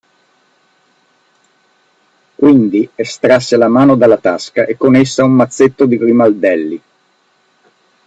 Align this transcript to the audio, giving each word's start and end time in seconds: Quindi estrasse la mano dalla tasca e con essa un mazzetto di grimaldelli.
Quindi 2.35 2.89
estrasse 2.95 3.55
la 3.55 3.67
mano 3.67 3.95
dalla 3.95 4.17
tasca 4.17 4.65
e 4.65 4.75
con 4.75 4.95
essa 4.95 5.23
un 5.23 5.33
mazzetto 5.33 5.85
di 5.85 5.97
grimaldelli. 5.99 6.81